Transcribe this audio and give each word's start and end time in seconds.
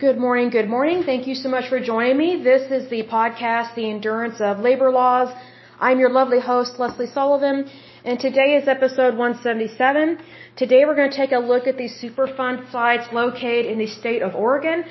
Good 0.00 0.16
morning, 0.16 0.50
good 0.50 0.68
morning. 0.68 1.02
Thank 1.02 1.26
you 1.26 1.34
so 1.34 1.48
much 1.48 1.68
for 1.68 1.80
joining 1.80 2.16
me. 2.16 2.40
This 2.40 2.70
is 2.70 2.88
the 2.88 3.02
podcast, 3.02 3.74
The 3.74 3.90
Endurance 3.90 4.40
of 4.40 4.60
Labor 4.60 4.92
Laws. 4.92 5.28
I'm 5.80 5.98
your 5.98 6.10
lovely 6.10 6.38
host, 6.38 6.78
Lesley 6.78 7.08
Sullivan, 7.08 7.68
and 8.04 8.20
today 8.20 8.54
is 8.54 8.68
episode 8.68 9.16
177. 9.16 10.18
Today 10.54 10.84
we're 10.84 10.94
going 10.94 11.10
to 11.10 11.16
take 11.16 11.32
a 11.32 11.40
look 11.40 11.66
at 11.66 11.76
these 11.76 12.00
Superfund 12.00 12.70
sites 12.70 13.12
located 13.12 13.66
in 13.66 13.80
the 13.80 13.88
state 13.88 14.22
of 14.22 14.36
Oregon. 14.36 14.84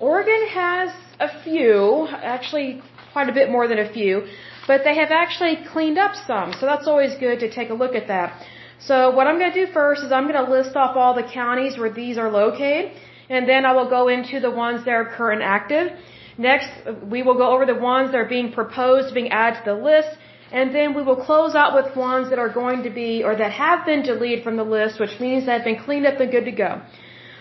Oregon 0.00 0.48
has 0.48 0.90
a 1.20 1.30
few, 1.44 2.08
actually 2.10 2.82
quite 3.12 3.28
a 3.28 3.32
bit 3.32 3.52
more 3.52 3.68
than 3.68 3.78
a 3.78 3.88
few, 3.92 4.26
but 4.66 4.82
they 4.82 4.96
have 4.96 5.12
actually 5.12 5.56
cleaned 5.72 5.98
up 5.98 6.16
some, 6.26 6.52
so 6.58 6.66
that's 6.66 6.88
always 6.88 7.14
good 7.20 7.38
to 7.38 7.48
take 7.48 7.70
a 7.70 7.74
look 7.74 7.94
at 7.94 8.08
that. 8.08 8.44
So 8.80 9.14
what 9.14 9.28
I'm 9.28 9.38
going 9.38 9.52
to 9.52 9.66
do 9.66 9.72
first 9.72 10.02
is 10.02 10.10
I'm 10.10 10.26
going 10.26 10.44
to 10.44 10.50
list 10.50 10.74
off 10.74 10.96
all 10.96 11.14
the 11.14 11.28
counties 11.42 11.78
where 11.78 11.90
these 11.90 12.18
are 12.18 12.28
located 12.28 12.90
and 13.28 13.48
then 13.48 13.64
I 13.66 13.72
will 13.72 13.88
go 13.88 14.08
into 14.08 14.40
the 14.40 14.50
ones 14.50 14.84
that 14.84 14.94
are 15.00 15.04
current 15.04 15.42
active. 15.42 15.92
Next, 16.38 16.70
we 17.14 17.22
will 17.22 17.36
go 17.36 17.50
over 17.54 17.66
the 17.66 17.74
ones 17.74 18.12
that 18.12 18.18
are 18.18 18.32
being 18.36 18.52
proposed, 18.52 19.12
being 19.12 19.30
added 19.30 19.64
to 19.64 19.70
the 19.72 19.80
list, 19.90 20.16
and 20.52 20.74
then 20.74 20.94
we 20.94 21.02
will 21.02 21.22
close 21.24 21.54
out 21.54 21.74
with 21.74 21.96
ones 21.96 22.30
that 22.30 22.38
are 22.38 22.48
going 22.48 22.82
to 22.84 22.90
be, 22.90 23.22
or 23.24 23.36
that 23.36 23.52
have 23.52 23.84
been 23.84 24.02
deleted 24.02 24.44
from 24.44 24.56
the 24.56 24.64
list, 24.64 24.98
which 25.00 25.18
means 25.20 25.46
that 25.46 25.58
have 25.58 25.64
been 25.64 25.82
cleaned 25.84 26.06
up 26.06 26.20
and 26.20 26.30
good 26.30 26.44
to 26.44 26.52
go. 26.52 26.80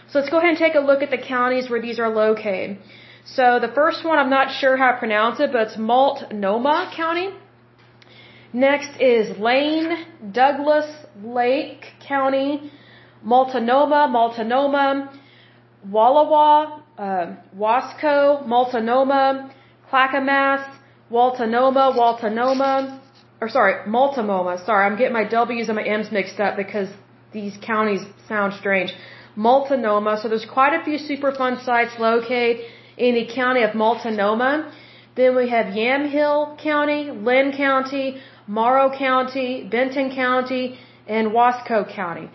So 0.09 0.20
let's 0.20 0.29
go 0.29 0.38
ahead 0.38 0.49
and 0.49 0.57
take 0.57 0.76
a 0.76 0.79
look 0.79 1.02
at 1.02 1.12
the 1.12 1.17
counties 1.17 1.70
where 1.70 1.81
these 1.81 1.99
are 1.99 2.09
located. 2.09 2.79
So 3.26 3.59
the 3.59 3.71
first 3.79 4.05
one, 4.05 4.17
I'm 4.17 4.29
not 4.29 4.48
sure 4.59 4.77
how 4.77 4.93
to 4.93 4.98
pronounce 4.98 5.40
it, 5.40 5.51
but 5.51 5.67
it's 5.67 5.77
Multnomah 5.77 6.93
County. 6.95 7.29
Next 8.54 8.90
is 9.01 9.38
Lane, 9.38 10.05
Douglas, 10.31 10.90
Lake 11.21 11.85
County, 12.07 12.71
Multnomah, 13.21 14.07
Multnomah, 14.07 15.12
Wallowa, 15.86 16.81
uh, 16.98 17.36
Wasco, 17.55 18.45
Multnomah, 18.45 19.54
Clackamas, 19.90 20.62
Waltonoma, 21.12 21.96
Waltonoma, 21.96 22.99
or 23.40 23.49
sorry, 23.49 23.88
Multnomah. 23.88 24.63
Sorry, 24.66 24.85
I'm 24.85 24.98
getting 24.98 25.13
my 25.13 25.24
W's 25.24 25.70
and 25.70 25.76
my 25.76 25.84
M's 25.84 26.12
mixed 26.12 26.40
up 26.40 26.57
because 26.57 26.90
these 27.32 27.57
counties 27.62 28.01
sound 28.27 28.54
strange. 28.54 28.93
Multnomah. 29.35 30.20
So 30.21 30.27
there's 30.29 30.46
quite 30.46 30.74
a 30.79 30.84
few 30.84 30.98
Superfund 30.98 31.63
sites 31.63 31.94
located 31.99 32.66
in 32.98 33.13
the 33.16 33.27
county 33.34 33.62
of 33.62 33.76
Multnomah. 33.76 34.73
Then 35.16 35.35
we 35.35 35.49
have 35.49 35.68
Yamhill 35.68 36.57
County, 36.62 37.12
Linn 37.12 37.51
County, 37.55 38.21
Morrow 38.48 38.90
County, 38.98 39.63
Benton 39.63 40.13
County, 40.16 40.79
and 41.07 41.32
Wasco 41.32 41.91
County. 41.94 42.29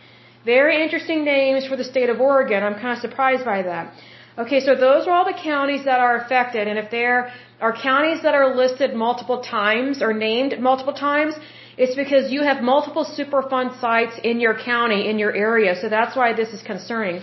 Very 0.44 0.82
interesting 0.82 1.24
names 1.24 1.66
for 1.66 1.76
the 1.76 1.84
state 1.84 2.08
of 2.08 2.20
Oregon. 2.20 2.64
I'm 2.64 2.74
kind 2.74 2.94
of 2.96 2.98
surprised 2.98 3.44
by 3.44 3.62
that. 3.62 3.92
Okay, 4.36 4.60
so 4.60 4.74
those 4.74 5.06
are 5.06 5.12
all 5.12 5.24
the 5.24 5.38
counties 5.38 5.84
that 5.84 6.00
are 6.00 6.16
affected, 6.16 6.66
and 6.66 6.78
if 6.78 6.90
there 6.90 7.30
are 7.60 7.72
counties 7.76 8.22
that 8.22 8.34
are 8.34 8.56
listed 8.56 8.94
multiple 8.94 9.40
times 9.42 10.02
or 10.02 10.12
named 10.12 10.58
multiple 10.58 10.94
times, 10.94 11.34
it's 11.76 11.94
because 11.94 12.32
you 12.32 12.42
have 12.42 12.62
multiple 12.62 13.04
Superfund 13.04 13.78
sites 13.78 14.18
in 14.24 14.40
your 14.40 14.54
county, 14.58 15.08
in 15.10 15.18
your 15.18 15.34
area, 15.36 15.76
so 15.80 15.88
that's 15.88 16.16
why 16.16 16.32
this 16.32 16.48
is 16.48 16.62
concerning. 16.62 17.20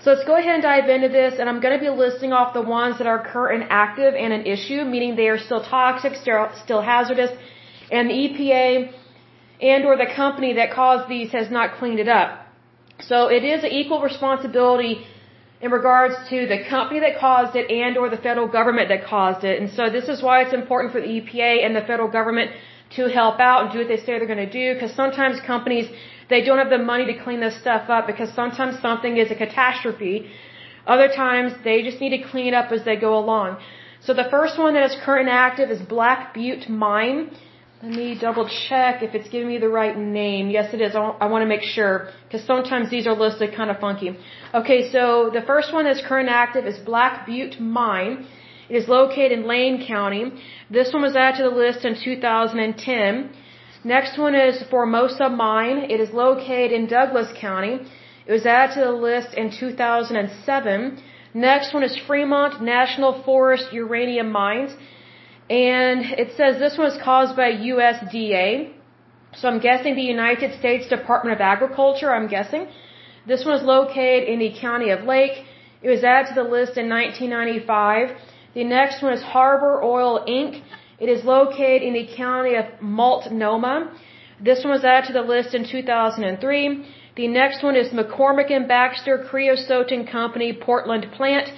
So 0.00 0.12
let's 0.12 0.24
go 0.24 0.36
ahead 0.36 0.54
and 0.54 0.62
dive 0.62 0.88
into 0.88 1.08
this, 1.08 1.34
and 1.38 1.48
I'm 1.50 1.60
going 1.60 1.78
to 1.78 1.84
be 1.84 1.90
listing 1.90 2.32
off 2.32 2.54
the 2.54 2.62
ones 2.62 2.98
that 2.98 3.06
are 3.06 3.22
current 3.22 3.66
active 3.68 4.14
and 4.14 4.32
an 4.32 4.46
issue, 4.46 4.84
meaning 4.84 5.16
they 5.16 5.28
are 5.28 5.38
still 5.38 5.62
toxic, 5.62 6.14
still 6.16 6.80
hazardous, 6.80 7.30
and 7.92 8.10
the 8.10 8.14
EPA 8.14 8.92
and 9.60 9.84
or 9.84 9.96
the 9.96 10.10
company 10.16 10.54
that 10.54 10.72
caused 10.72 11.08
these 11.08 11.30
has 11.32 11.50
not 11.50 11.78
cleaned 11.78 12.00
it 12.00 12.08
up. 12.08 12.47
So 13.00 13.28
it 13.28 13.44
is 13.44 13.64
an 13.64 13.70
equal 13.70 14.02
responsibility 14.02 15.06
in 15.60 15.70
regards 15.70 16.14
to 16.30 16.46
the 16.46 16.64
company 16.68 17.00
that 17.00 17.18
caused 17.18 17.56
it 17.56 17.70
and 17.70 17.96
or 17.96 18.08
the 18.08 18.16
federal 18.16 18.48
government 18.48 18.88
that 18.88 19.04
caused 19.04 19.44
it. 19.44 19.60
And 19.60 19.70
so 19.70 19.90
this 19.90 20.08
is 20.08 20.22
why 20.22 20.42
it's 20.42 20.54
important 20.54 20.92
for 20.92 21.00
the 21.00 21.06
EPA 21.06 21.64
and 21.64 21.74
the 21.74 21.80
federal 21.80 22.08
government 22.08 22.52
to 22.96 23.08
help 23.08 23.38
out 23.40 23.64
and 23.64 23.72
do 23.72 23.78
what 23.78 23.88
they 23.88 23.96
say 23.98 24.18
they're 24.18 24.26
going 24.26 24.50
to 24.50 24.56
do 24.60 24.74
because 24.74 24.94
sometimes 24.94 25.40
companies 25.40 25.90
they 26.30 26.42
don't 26.42 26.58
have 26.58 26.70
the 26.70 26.78
money 26.78 27.06
to 27.06 27.16
clean 27.24 27.40
this 27.40 27.58
stuff 27.60 27.88
up 27.88 28.06
because 28.06 28.32
sometimes 28.32 28.80
something 28.80 29.16
is 29.16 29.30
a 29.30 29.34
catastrophe. 29.34 30.30
Other 30.86 31.08
times 31.08 31.52
they 31.64 31.82
just 31.82 32.00
need 32.00 32.14
to 32.16 32.22
clean 32.30 32.48
it 32.48 32.54
up 32.54 32.70
as 32.72 32.84
they 32.84 32.96
go 32.96 33.18
along. 33.18 33.58
So 34.00 34.14
the 34.14 34.28
first 34.30 34.58
one 34.58 34.74
that 34.74 34.90
is 34.90 34.96
current 35.04 35.28
and 35.28 35.36
active 35.36 35.70
is 35.70 35.80
Black 35.82 36.34
Butte 36.34 36.68
Mine. 36.68 37.30
Let 37.80 37.92
me 37.92 38.18
double 38.20 38.48
check 38.68 39.04
if 39.04 39.14
it's 39.14 39.28
giving 39.28 39.46
me 39.46 39.58
the 39.58 39.68
right 39.68 39.96
name. 39.96 40.50
Yes, 40.50 40.74
it 40.74 40.80
is. 40.80 40.96
I 40.96 41.26
want 41.32 41.42
to 41.42 41.46
make 41.46 41.62
sure 41.62 42.08
because 42.24 42.44
sometimes 42.44 42.90
these 42.90 43.06
are 43.06 43.14
listed 43.14 43.54
kind 43.54 43.70
of 43.70 43.78
funky. 43.78 44.18
Okay, 44.52 44.90
so 44.90 45.30
the 45.32 45.42
first 45.42 45.72
one 45.72 45.84
that's 45.84 46.02
current 46.04 46.28
active 46.28 46.66
is 46.66 46.76
Black 46.78 47.24
Butte 47.24 47.60
Mine. 47.60 48.26
It 48.68 48.74
is 48.74 48.88
located 48.88 49.30
in 49.30 49.46
Lane 49.46 49.86
County. 49.86 50.24
This 50.68 50.92
one 50.92 51.02
was 51.02 51.14
added 51.14 51.36
to 51.36 51.44
the 51.50 51.54
list 51.54 51.84
in 51.84 51.94
2010. 51.94 53.30
Next 53.84 54.18
one 54.18 54.34
is 54.34 54.60
Formosa 54.68 55.28
Mine. 55.28 55.78
It 55.88 56.00
is 56.00 56.10
located 56.10 56.72
in 56.72 56.88
Douglas 56.88 57.30
County. 57.40 57.74
It 58.26 58.32
was 58.32 58.44
added 58.44 58.74
to 58.74 58.80
the 58.86 58.98
list 59.08 59.34
in 59.34 59.52
2007. 59.52 61.02
Next 61.32 61.72
one 61.72 61.84
is 61.84 61.96
Fremont 62.08 62.60
National 62.60 63.22
Forest 63.22 63.72
Uranium 63.72 64.32
Mines. 64.32 64.72
And 65.50 66.04
it 66.22 66.36
says 66.36 66.58
this 66.58 66.76
one 66.76 66.88
was 66.88 67.00
caused 67.02 67.34
by 67.36 67.52
USDA. 67.52 68.72
So 69.34 69.48
I'm 69.48 69.60
guessing 69.60 69.94
the 69.94 70.02
United 70.02 70.58
States 70.58 70.88
Department 70.88 71.34
of 71.36 71.40
Agriculture, 71.40 72.12
I'm 72.12 72.28
guessing. 72.28 72.68
This 73.26 73.44
one 73.44 73.54
was 73.54 73.62
located 73.62 74.28
in 74.28 74.38
the 74.38 74.52
county 74.60 74.90
of 74.90 75.04
Lake. 75.04 75.44
It 75.82 75.88
was 75.88 76.02
added 76.04 76.28
to 76.28 76.34
the 76.34 76.48
list 76.48 76.76
in 76.76 76.88
1995. 76.88 78.16
The 78.54 78.64
next 78.64 79.02
one 79.02 79.12
is 79.12 79.22
Harbor 79.22 79.82
Oil 79.82 80.24
Inc. 80.26 80.62
It 80.98 81.08
is 81.08 81.24
located 81.24 81.82
in 81.82 81.94
the 81.94 82.08
county 82.16 82.54
of 82.54 82.64
Multnomah. 82.80 83.92
This 84.40 84.64
one 84.64 84.72
was 84.72 84.84
added 84.84 85.06
to 85.08 85.12
the 85.12 85.22
list 85.22 85.54
in 85.54 85.64
2003. 85.64 86.86
The 87.16 87.28
next 87.28 87.62
one 87.62 87.76
is 87.76 87.88
McCormick 87.88 88.50
and 88.50 88.68
Baxter 88.68 89.26
Creosote 89.28 89.92
and 89.92 90.08
Company 90.08 90.52
Portland 90.52 91.06
plant. 91.16 91.48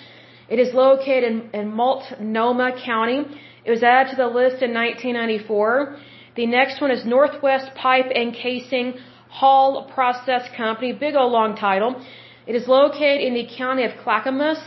It 0.48 0.58
is 0.58 0.74
located 0.74 1.24
in, 1.24 1.50
in 1.52 1.72
Multnomah 1.72 2.82
County. 2.84 3.26
It 3.64 3.70
was 3.70 3.82
added 3.82 4.10
to 4.10 4.16
the 4.16 4.26
list 4.26 4.62
in 4.62 4.72
1994. 4.72 5.96
The 6.36 6.46
next 6.46 6.80
one 6.80 6.90
is 6.90 7.04
Northwest 7.04 7.74
Pipe 7.74 8.10
and 8.14 8.32
Casing 8.32 8.94
Hall 9.28 9.90
Process 9.94 10.48
Company, 10.56 10.92
big 10.92 11.14
old 11.14 11.32
long 11.32 11.56
title. 11.56 12.04
It 12.46 12.54
is 12.54 12.66
located 12.66 13.20
in 13.20 13.34
the 13.34 13.46
county 13.56 13.84
of 13.84 13.92
Clackamas. 14.02 14.60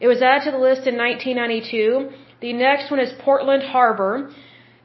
It 0.00 0.08
was 0.08 0.20
added 0.20 0.44
to 0.44 0.50
the 0.50 0.58
list 0.58 0.86
in 0.86 0.96
1992. 0.96 2.10
The 2.40 2.52
next 2.52 2.90
one 2.90 3.00
is 3.00 3.12
Portland 3.20 3.62
Harbor. 3.62 4.30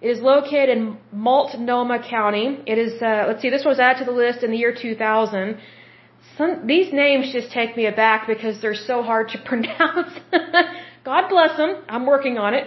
It 0.02 0.10
is 0.10 0.22
located 0.22 0.70
in 0.70 0.98
Multnomah 1.12 2.04
County. 2.10 2.60
It 2.66 2.78
is, 2.78 3.02
uh, 3.02 3.26
let's 3.28 3.42
see, 3.42 3.50
this 3.50 3.66
was 3.66 3.80
added 3.80 4.00
to 4.00 4.06
the 4.06 4.18
list 4.26 4.44
in 4.44 4.52
the 4.52 4.58
year 4.58 4.74
2000. 4.74 5.58
Some, 6.38 6.68
these 6.68 6.94
names 6.94 7.34
just 7.34 7.52
take 7.52 7.76
me 7.76 7.86
aback 7.86 8.28
because 8.28 8.62
they're 8.62 8.76
so 8.92 9.02
hard 9.04 9.30
to 9.30 9.38
pronounce. 9.50 10.12
God 11.04 11.28
bless 11.28 11.58
them. 11.58 11.84
I'm 11.90 12.06
working 12.06 12.38
on 12.38 12.54
it. 12.54 12.66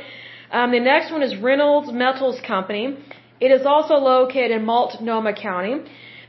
Um, 0.53 0.71
the 0.71 0.81
next 0.81 1.11
one 1.11 1.23
is 1.23 1.35
Reynolds 1.37 1.91
Metals 1.91 2.39
Company. 2.47 2.99
It 3.41 3.51
is 3.51 3.65
also 3.65 3.95
located 3.95 4.51
in 4.51 4.67
Multnomah 4.67 5.33
County. 5.33 5.77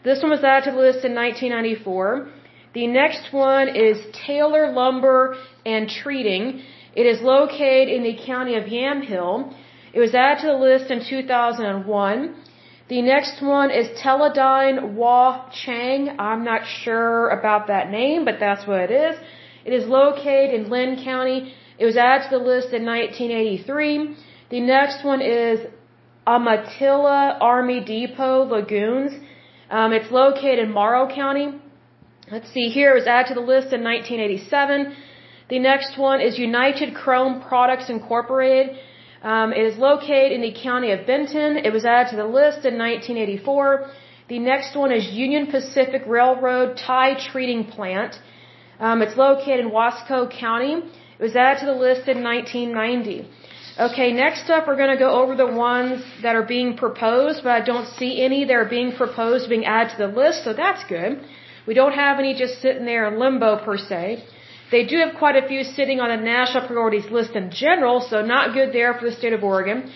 This 0.05 0.21
one 0.21 0.31
was 0.31 0.43
added 0.45 0.69
to 0.69 0.71
the 0.71 0.77
list 0.77 1.03
in 1.03 1.13
1994. 1.13 2.29
The 2.73 2.87
next 2.87 3.33
one 3.33 3.67
is 3.67 3.97
Taylor 4.25 4.71
Lumber 4.71 5.35
and 5.65 5.89
Treating. 5.89 6.61
It 6.95 7.05
is 7.05 7.21
located 7.21 7.89
in 7.89 8.03
the 8.03 8.17
county 8.25 8.55
of 8.55 8.63
Yamhill. 8.63 9.53
It 9.91 9.99
was 9.99 10.15
added 10.15 10.41
to 10.41 10.47
the 10.47 10.61
list 10.69 10.89
in 10.89 11.03
2001. 11.05 12.35
The 12.87 13.01
next 13.01 13.41
one 13.41 13.71
is 13.71 13.87
Teledyne 14.01 14.93
Wah 14.93 15.49
Chang. 15.51 16.15
I'm 16.17 16.45
not 16.45 16.61
sure 16.83 17.27
about 17.29 17.67
that 17.67 17.91
name, 17.91 18.23
but 18.23 18.39
that's 18.39 18.65
what 18.65 18.79
it 18.79 18.91
is. 18.91 19.19
It 19.65 19.73
is 19.73 19.85
located 19.85 20.53
in 20.55 20.69
Linn 20.69 21.03
County. 21.03 21.53
It 21.77 21.85
was 21.85 21.97
added 21.97 22.29
to 22.29 22.37
the 22.37 22.43
list 22.43 22.69
in 22.73 22.85
1983. 22.85 24.15
The 24.49 24.59
next 24.59 25.03
one 25.03 25.21
is 25.21 25.59
Umatilla 26.27 27.37
Army 27.41 27.79
Depot 27.83 28.45
Lagoons. 28.45 29.13
Um, 29.69 29.91
it's 29.91 30.11
located 30.11 30.59
in 30.59 30.71
Morrow 30.71 31.13
County. 31.13 31.47
Let's 32.31 32.49
see 32.53 32.69
here. 32.69 32.91
It 32.91 32.99
was 33.01 33.07
added 33.07 33.29
to 33.29 33.33
the 33.33 33.47
list 33.53 33.73
in 33.73 33.83
1987. 33.83 34.95
The 35.49 35.59
next 35.59 35.97
one 35.97 36.21
is 36.21 36.37
United 36.37 36.95
Chrome 36.95 37.41
Products 37.41 37.89
Incorporated. 37.89 38.77
Um, 39.23 39.51
it 39.53 39.65
is 39.71 39.77
located 39.77 40.31
in 40.31 40.41
the 40.41 40.53
county 40.53 40.91
of 40.91 41.05
Benton. 41.07 41.57
It 41.57 41.71
was 41.73 41.85
added 41.85 42.11
to 42.11 42.17
the 42.17 42.25
list 42.25 42.65
in 42.69 42.77
1984. 42.77 43.89
The 44.29 44.39
next 44.39 44.75
one 44.75 44.91
is 44.91 45.07
Union 45.07 45.47
Pacific 45.47 46.03
Railroad 46.07 46.77
Tie 46.77 47.15
Treating 47.31 47.65
Plant. 47.65 48.19
Um, 48.79 49.01
it's 49.01 49.17
located 49.17 49.59
in 49.65 49.69
Wasco 49.71 50.29
County. 50.29 50.83
Was 51.23 51.37
added 51.37 51.59
to 51.61 51.67
the 51.67 51.79
list 51.87 52.05
in 52.13 52.17
1990. 52.21 53.29
Okay, 53.85 54.09
next 54.11 54.49
up 54.53 54.67
we're 54.67 54.81
going 54.83 54.95
to 54.97 55.03
go 55.07 55.11
over 55.21 55.33
the 55.43 55.51
ones 55.69 56.03
that 56.21 56.35
are 56.39 56.47
being 56.55 56.75
proposed, 56.75 57.37
but 57.43 57.53
I 57.59 57.61
don't 57.71 57.87
see 57.99 58.11
any 58.27 58.39
that 58.47 58.57
are 58.63 58.71
being 58.77 58.91
proposed 59.01 59.47
being 59.47 59.65
added 59.75 59.91
to 59.93 59.99
the 60.05 60.11
list, 60.21 60.43
so 60.43 60.51
that's 60.51 60.83
good. 60.95 61.11
We 61.65 61.75
don't 61.79 61.93
have 61.93 62.19
any 62.23 62.33
just 62.43 62.61
sitting 62.61 62.85
there 62.91 63.03
in 63.09 63.19
limbo 63.23 63.51
per 63.67 63.77
se. 63.77 64.03
They 64.69 64.83
do 64.91 64.97
have 65.03 65.13
quite 65.23 65.37
a 65.41 65.47
few 65.47 65.63
sitting 65.63 66.01
on 66.01 66.11
a 66.11 66.19
national 66.33 66.67
priorities 66.67 67.09
list 67.17 67.37
in 67.41 67.51
general, 67.51 68.01
so 68.01 68.21
not 68.35 68.53
good 68.53 68.73
there 68.73 68.93
for 68.93 69.05
the 69.09 69.15
state 69.15 69.31
of 69.31 69.45
Oregon. 69.45 69.89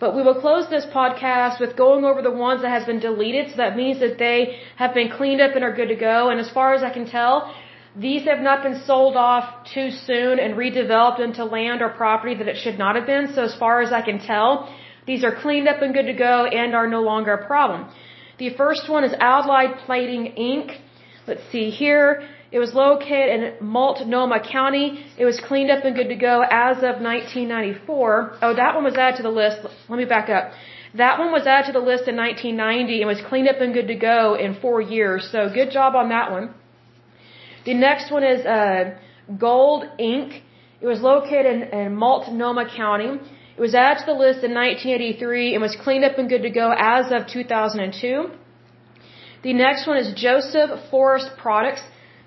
But 0.00 0.16
we 0.16 0.22
will 0.26 0.40
close 0.46 0.68
this 0.68 0.86
podcast 1.00 1.60
with 1.60 1.76
going 1.76 2.04
over 2.04 2.22
the 2.22 2.36
ones 2.48 2.62
that 2.62 2.72
has 2.76 2.84
been 2.90 2.98
deleted. 2.98 3.50
So 3.50 3.56
that 3.58 3.76
means 3.76 4.00
that 4.00 4.18
they 4.18 4.58
have 4.82 4.94
been 4.94 5.10
cleaned 5.18 5.40
up 5.40 5.54
and 5.54 5.62
are 5.62 5.76
good 5.80 5.90
to 5.96 6.00
go. 6.10 6.30
And 6.30 6.40
as 6.40 6.50
far 6.50 6.74
as 6.74 6.82
I 6.82 6.90
can 6.90 7.06
tell, 7.06 7.54
these 7.94 8.24
have 8.24 8.40
not 8.40 8.62
been 8.62 8.82
sold 8.86 9.16
off 9.16 9.66
too 9.74 9.90
soon 9.90 10.38
and 10.38 10.54
redeveloped 10.54 11.20
into 11.20 11.44
land 11.44 11.82
or 11.82 11.90
property 11.90 12.34
that 12.34 12.48
it 12.48 12.56
should 12.56 12.78
not 12.78 12.96
have 12.96 13.06
been. 13.06 13.32
So 13.34 13.42
as 13.42 13.54
far 13.54 13.82
as 13.82 13.92
I 13.92 14.00
can 14.00 14.18
tell, 14.18 14.74
these 15.06 15.24
are 15.24 15.34
cleaned 15.34 15.68
up 15.68 15.82
and 15.82 15.92
good 15.92 16.06
to 16.06 16.14
go 16.14 16.46
and 16.46 16.74
are 16.74 16.88
no 16.88 17.02
longer 17.02 17.34
a 17.34 17.46
problem. 17.46 17.90
The 18.38 18.50
first 18.54 18.88
one 18.88 19.04
is 19.04 19.12
Allied 19.20 19.78
Plating 19.84 20.32
Inc. 20.38 20.78
Let's 21.26 21.42
see 21.52 21.70
here. 21.70 22.22
It 22.50 22.58
was 22.58 22.74
located 22.74 23.28
in 23.60 23.66
Multnomah 23.66 24.40
County. 24.50 25.04
It 25.18 25.24
was 25.24 25.40
cleaned 25.40 25.70
up 25.70 25.84
and 25.84 25.94
good 25.94 26.08
to 26.08 26.16
go 26.16 26.42
as 26.50 26.78
of 26.78 27.00
1994. 27.00 28.38
Oh, 28.42 28.54
that 28.54 28.74
one 28.74 28.84
was 28.84 28.94
added 28.94 29.18
to 29.18 29.22
the 29.22 29.30
list. 29.30 29.58
Let 29.88 29.98
me 29.98 30.04
back 30.04 30.28
up. 30.28 30.52
That 30.94 31.18
one 31.18 31.32
was 31.32 31.46
added 31.46 31.66
to 31.66 31.72
the 31.72 31.84
list 31.84 32.08
in 32.08 32.16
1990 32.16 33.00
and 33.00 33.08
was 33.08 33.20
cleaned 33.28 33.48
up 33.48 33.60
and 33.60 33.72
good 33.72 33.88
to 33.88 33.94
go 33.94 34.34
in 34.34 34.54
four 34.60 34.80
years. 34.80 35.28
So 35.30 35.50
good 35.52 35.70
job 35.70 35.94
on 35.94 36.08
that 36.10 36.30
one. 36.30 36.54
The 37.64 37.74
next 37.74 38.10
one 38.10 38.24
is 38.24 38.44
uh, 38.44 38.94
Gold 39.38 39.84
Inc. 40.00 40.40
It 40.80 40.86
was 40.86 41.00
located 41.00 41.46
in, 41.46 41.62
in 41.80 41.96
Multnomah 41.96 42.68
County. 42.76 43.20
It 43.56 43.60
was 43.60 43.74
added 43.74 44.00
to 44.00 44.06
the 44.06 44.18
list 44.24 44.42
in 44.42 44.52
1983 44.54 45.54
and 45.54 45.62
was 45.62 45.76
cleaned 45.84 46.04
up 46.04 46.18
and 46.18 46.28
good 46.28 46.42
to 46.42 46.50
go 46.50 46.74
as 46.76 47.12
of 47.12 47.28
2002. 47.28 48.30
The 49.42 49.52
next 49.52 49.86
one 49.86 49.96
is 49.96 50.12
Joseph 50.14 50.70
Forest 50.90 51.30
Products. 51.36 51.82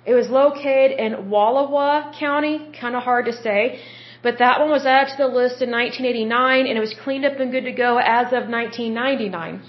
It 0.06 0.14
was 0.14 0.30
located 0.30 1.00
in 1.00 1.12
Wallowa 1.32 2.18
County, 2.18 2.72
kind 2.80 2.96
of 2.96 3.04
hard 3.04 3.26
to 3.26 3.34
say, 3.34 3.80
but 4.22 4.38
that 4.40 4.60
one 4.60 4.70
was 4.70 4.86
added 4.86 5.12
to 5.12 5.18
the 5.24 5.28
list 5.28 5.62
in 5.62 5.72
1989 5.72 6.68
and 6.68 6.78
it 6.78 6.82
was 6.82 6.96
cleaned 7.04 7.26
up 7.26 7.40
and 7.40 7.52
good 7.52 7.66
to 7.66 7.72
go 7.72 7.98
as 7.98 8.28
of 8.28 8.48
1999. 8.48 9.62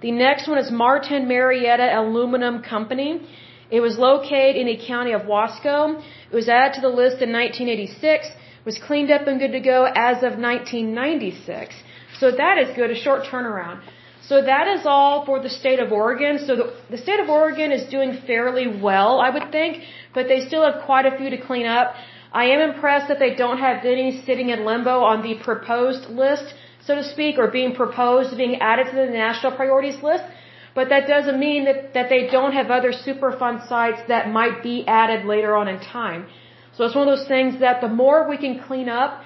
The 0.00 0.12
next 0.12 0.48
one 0.48 0.58
is 0.58 0.70
Martin 0.70 1.28
Marietta 1.28 1.88
Aluminum 2.00 2.62
Company. 2.62 3.20
It 3.70 3.80
was 3.80 3.98
located 3.98 4.56
in 4.56 4.66
the 4.66 4.78
county 4.92 5.12
of 5.12 5.22
Wasco. 5.22 6.02
It 6.30 6.34
was 6.34 6.48
added 6.48 6.74
to 6.74 6.80
the 6.80 6.88
list 6.88 7.22
in 7.22 7.32
1986, 7.32 8.28
was 8.64 8.78
cleaned 8.78 9.10
up 9.10 9.26
and 9.26 9.38
good 9.38 9.52
to 9.52 9.60
go 9.60 9.84
as 9.84 10.18
of 10.28 10.32
1996. 10.38 11.74
So 12.18 12.30
that 12.32 12.58
is 12.58 12.74
good, 12.76 12.90
a 12.90 13.00
short 13.06 13.24
turnaround. 13.24 13.80
So 14.30 14.42
that 14.42 14.66
is 14.68 14.82
all 14.84 15.24
for 15.24 15.40
the 15.40 15.48
state 15.48 15.80
of 15.80 15.92
Oregon. 15.92 16.38
So 16.46 16.54
the, 16.60 16.66
the 16.90 16.98
state 16.98 17.20
of 17.20 17.28
Oregon 17.28 17.72
is 17.72 17.88
doing 17.90 18.10
fairly 18.26 18.66
well, 18.86 19.20
I 19.20 19.30
would 19.30 19.50
think, 19.50 19.82
but 20.14 20.28
they 20.28 20.40
still 20.46 20.64
have 20.68 20.82
quite 20.84 21.06
a 21.06 21.16
few 21.16 21.30
to 21.30 21.40
clean 21.48 21.66
up. 21.66 21.94
I 22.32 22.44
am 22.54 22.60
impressed 22.70 23.08
that 23.08 23.18
they 23.18 23.34
don't 23.34 23.58
have 23.58 23.84
any 23.84 24.22
sitting 24.26 24.50
in 24.50 24.64
limbo 24.64 25.02
on 25.12 25.22
the 25.22 25.34
proposed 25.42 26.08
list, 26.10 26.54
so 26.86 26.94
to 26.94 27.04
speak, 27.04 27.38
or 27.38 27.48
being 27.50 27.74
proposed, 27.74 28.36
being 28.36 28.60
added 28.60 28.86
to 28.90 28.96
the 28.96 29.06
national 29.06 29.56
priorities 29.56 30.00
list. 30.02 30.24
But 30.74 30.88
that 30.90 31.06
doesn't 31.06 31.38
mean 31.38 31.64
that, 31.64 31.94
that 31.94 32.08
they 32.08 32.28
don't 32.28 32.52
have 32.52 32.70
other 32.70 32.92
Superfund 32.92 33.68
sites 33.68 34.00
that 34.08 34.30
might 34.30 34.62
be 34.62 34.76
added 34.86 35.26
later 35.26 35.56
on 35.56 35.68
in 35.68 35.78
time. 35.80 36.26
So 36.74 36.84
it's 36.84 36.94
one 36.94 37.08
of 37.08 37.18
those 37.18 37.28
things 37.28 37.60
that 37.60 37.80
the 37.80 37.88
more 37.88 38.28
we 38.28 38.38
can 38.38 38.60
clean 38.68 38.88
up, 38.88 39.22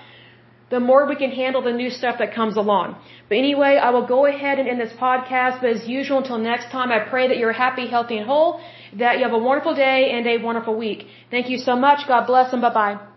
the 0.71 0.81
more 0.81 1.07
we 1.07 1.17
can 1.17 1.31
handle 1.31 1.63
the 1.63 1.73
new 1.73 1.91
stuff 1.91 2.17
that 2.19 2.35
comes 2.35 2.57
along. 2.57 2.97
But 3.29 3.37
anyway, 3.39 3.79
I 3.87 3.91
will 3.91 4.07
go 4.07 4.27
ahead 4.27 4.59
and 4.59 4.67
end 4.69 4.81
this 4.81 4.95
podcast. 4.95 5.61
But 5.61 5.71
as 5.77 5.87
usual, 5.87 6.19
until 6.19 6.39
next 6.39 6.71
time, 6.71 6.91
I 6.91 7.01
pray 7.15 7.29
that 7.29 7.37
you're 7.37 7.53
happy, 7.53 7.87
healthy, 7.87 8.17
and 8.19 8.27
whole, 8.27 8.61
that 8.99 9.19
you 9.19 9.25
have 9.25 9.35
a 9.35 9.45
wonderful 9.51 9.75
day 9.75 10.11
and 10.11 10.27
a 10.27 10.39
wonderful 10.39 10.77
week. 10.77 11.07
Thank 11.31 11.51
you 11.51 11.59
so 11.59 11.77
much. 11.77 12.09
God 12.09 12.27
bless 12.27 12.53
and 12.53 12.63
bye 12.63 12.75
bye. 12.81 13.14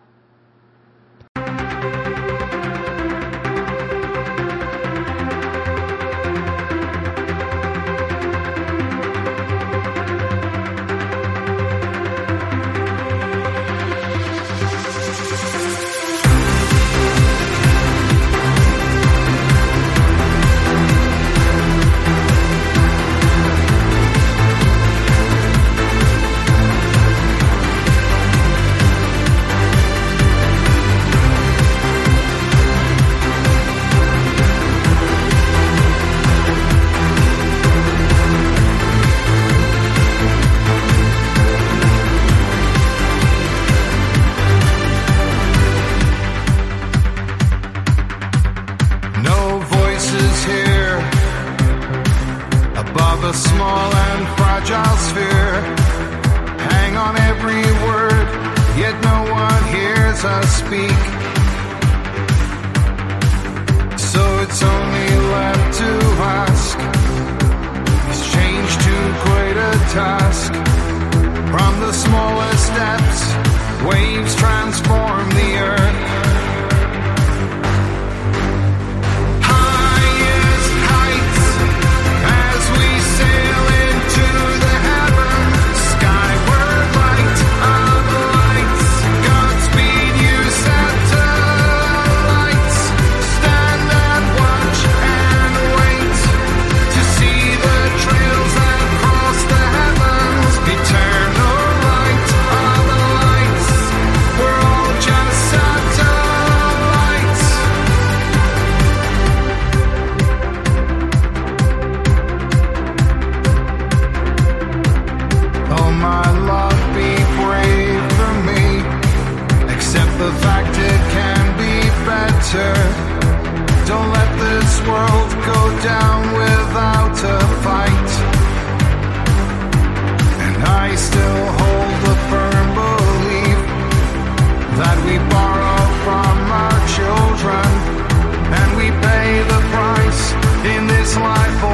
Life 141.19 141.66